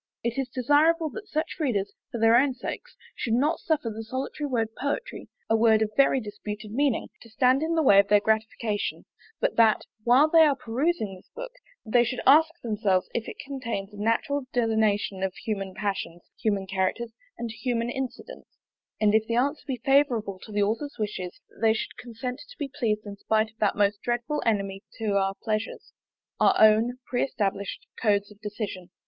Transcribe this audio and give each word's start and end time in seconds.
It 0.23 0.39
is 0.39 0.49
desirable 0.49 1.11
that 1.11 1.27
such 1.29 1.57
readers, 1.59 1.93
for 2.11 2.19
their 2.19 2.35
own 2.35 2.55
sakes, 2.55 2.95
should 3.13 3.35
not 3.35 3.59
suffer 3.59 3.91
the 3.91 4.03
solitary 4.03 4.47
word 4.47 4.69
Poetry, 4.75 5.29
a 5.47 5.55
word 5.55 5.83
of 5.83 5.91
very 5.95 6.19
disputed 6.19 6.71
meaning, 6.71 7.09
to 7.21 7.29
stand 7.29 7.61
in 7.61 7.75
the 7.75 7.83
way 7.83 7.99
of 7.99 8.07
their 8.07 8.19
gratification; 8.19 9.05
but 9.39 9.57
that, 9.57 9.83
while 10.03 10.27
they 10.27 10.39
are 10.41 10.55
perusing 10.55 11.13
this 11.13 11.29
book, 11.35 11.51
they 11.85 12.03
should 12.03 12.19
ask 12.25 12.49
themselves 12.63 13.09
if 13.13 13.27
it 13.29 13.37
contains 13.45 13.93
a 13.93 13.97
natural 14.01 14.47
delineation 14.51 15.21
of 15.21 15.35
human 15.35 15.75
passions, 15.75 16.23
human 16.35 16.65
characters, 16.65 17.11
and 17.37 17.51
human 17.51 17.91
incidents; 17.91 18.57
and 18.99 19.13
if 19.13 19.27
the 19.27 19.35
answer 19.35 19.61
be 19.67 19.77
favourable 19.85 20.39
to 20.41 20.51
the 20.51 20.63
author's 20.63 20.95
wishes, 20.97 21.39
that 21.47 21.61
they 21.61 21.73
should 21.75 21.95
consent 21.97 22.39
to 22.49 22.57
be 22.57 22.71
pleased 22.79 23.05
in 23.05 23.17
spite 23.17 23.51
of 23.51 23.57
that 23.59 23.75
most 23.75 24.01
dreadful 24.01 24.41
enemy 24.47 24.81
to 24.93 25.15
our 25.15 25.35
pleasures, 25.43 25.93
our 26.39 26.55
own 26.57 26.97
pre 27.05 27.21
established 27.23 27.85
codes 28.01 28.31
of 28.31 28.41
decision. 28.41 28.89